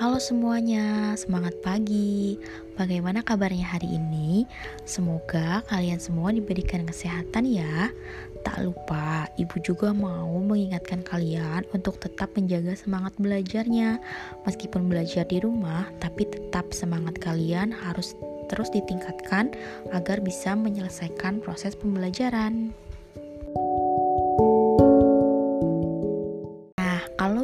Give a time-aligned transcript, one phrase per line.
[0.00, 2.40] Halo semuanya, semangat pagi.
[2.72, 4.48] Bagaimana kabarnya hari ini?
[4.88, 7.92] Semoga kalian semua diberikan kesehatan ya.
[8.40, 14.00] Tak lupa, ibu juga mau mengingatkan kalian untuk tetap menjaga semangat belajarnya.
[14.48, 18.16] Meskipun belajar di rumah, tapi tetap semangat kalian harus
[18.48, 19.52] terus ditingkatkan
[19.92, 22.72] agar bisa menyelesaikan proses pembelajaran.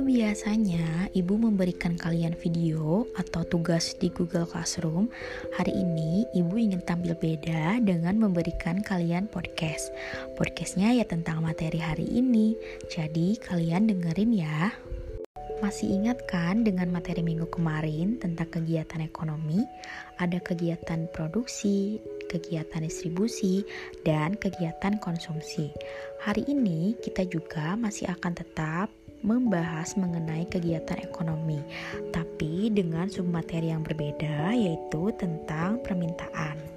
[0.07, 5.11] Biasanya ibu memberikan kalian video atau tugas di Google Classroom,
[5.59, 9.91] hari ini ibu ingin tampil beda dengan memberikan kalian podcast.
[10.39, 12.55] Podcastnya ya tentang materi hari ini,
[12.87, 14.71] jadi kalian dengerin ya.
[15.59, 19.67] Masih ingat kan dengan materi minggu kemarin tentang kegiatan ekonomi?
[20.23, 21.99] Ada kegiatan produksi,
[22.31, 23.67] kegiatan distribusi,
[24.07, 25.75] dan kegiatan konsumsi.
[26.23, 28.87] Hari ini kita juga masih akan tetap
[29.25, 31.63] membahas mengenai kegiatan ekonomi,
[32.13, 36.76] tapi dengan submateri yang berbeda, yaitu tentang permintaan.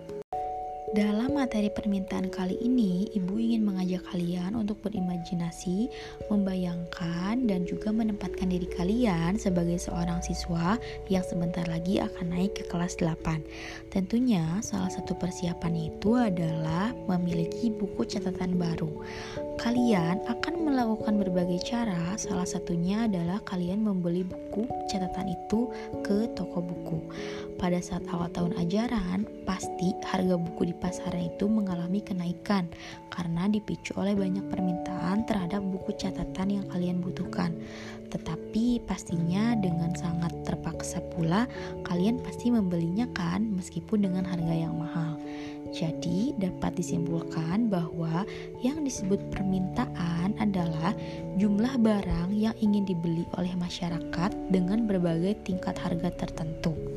[0.89, 5.85] Dalam materi permintaan kali ini, Ibu ingin mengajak kalian untuk berimajinasi,
[6.33, 12.63] membayangkan, dan juga menempatkan diri kalian sebagai seorang siswa yang sebentar lagi akan naik ke
[12.73, 13.21] kelas 8.
[13.93, 18.89] Tentunya, salah satu persiapannya itu adalah memiliki buku catatan baru.
[19.61, 25.69] Kalian akan melakukan berbagai cara, salah satunya adalah kalian membeli buku catatan itu
[26.01, 26.97] ke toko buku.
[27.59, 32.71] Pada saat awal tahun ajaran, pasti harga buku di pasaran itu mengalami kenaikan
[33.11, 37.51] karena dipicu oleh banyak permintaan terhadap buku catatan yang kalian butuhkan.
[38.15, 41.51] Tetapi pastinya dengan sangat terpaksa pula
[41.83, 45.19] kalian pasti membelinya kan meskipun dengan harga yang mahal.
[45.69, 48.25] Jadi, dapat disimpulkan bahwa
[48.63, 50.97] yang disebut permintaan adalah
[51.37, 56.88] jumlah barang yang ingin dibeli oleh masyarakat dengan berbagai tingkat harga tertentu.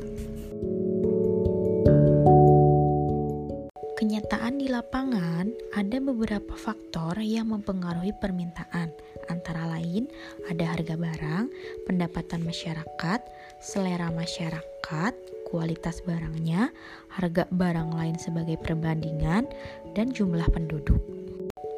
[4.23, 8.87] Kenyataan di lapangan ada beberapa faktor yang mempengaruhi permintaan,
[9.27, 10.07] antara lain
[10.47, 11.51] ada harga barang,
[11.83, 13.19] pendapatan masyarakat,
[13.59, 15.11] selera masyarakat,
[15.51, 16.71] kualitas barangnya,
[17.11, 19.43] harga barang lain sebagai perbandingan,
[19.91, 21.03] dan jumlah penduduk.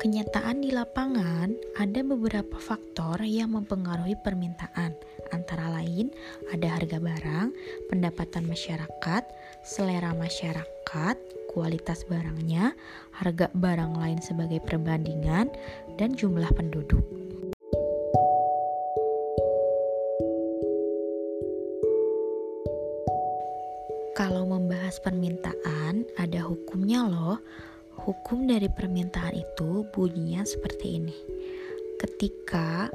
[0.05, 1.49] Kenyataan di lapangan
[1.81, 4.93] ada beberapa faktor yang mempengaruhi permintaan,
[5.33, 6.13] antara lain
[6.53, 7.49] ada harga barang,
[7.89, 9.23] pendapatan masyarakat,
[9.65, 11.17] selera masyarakat,
[11.55, 12.75] kualitas barangnya,
[13.15, 15.47] harga barang lain sebagai perbandingan,
[15.95, 16.99] dan jumlah penduduk.
[24.15, 27.39] Kalau membahas permintaan, ada hukumnya loh.
[27.95, 31.17] Hukum dari permintaan itu bunyinya seperti ini.
[31.99, 32.91] Ketika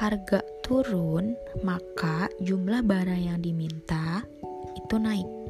[0.00, 4.24] harga turun, maka jumlah barang yang diminta
[4.76, 5.41] itu naik.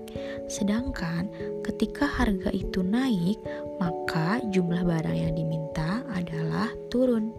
[0.48, 1.28] Sedangkan
[1.64, 3.40] ketika harga itu naik,
[3.80, 7.32] maka jumlah barang yang diminta adalah turun.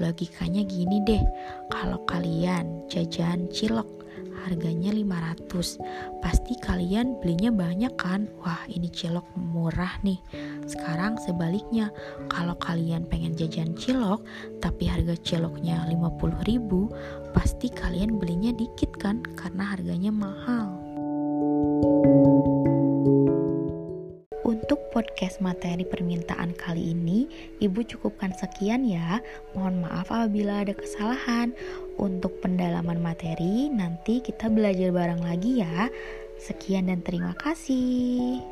[0.00, 1.20] Logikanya gini deh,
[1.68, 4.00] kalau kalian jajan cilok
[4.44, 5.78] harganya 500
[6.24, 8.26] pasti kalian belinya banyak kan?
[8.40, 10.16] Wah ini cilok murah nih.
[10.64, 11.92] Sekarang sebaliknya
[12.32, 14.24] kalau kalian pengen jajan cilok
[14.64, 16.88] tapi harga ciloknya 50 ribu
[17.36, 20.79] pasti kalian belinya dikit kan karena harganya mahal
[25.00, 27.24] podcast materi permintaan kali ini,
[27.56, 29.24] Ibu cukupkan sekian ya.
[29.56, 31.56] Mohon maaf apabila ada kesalahan.
[31.96, 35.88] Untuk pendalaman materi, nanti kita belajar bareng lagi ya.
[36.36, 38.44] Sekian dan terima kasih.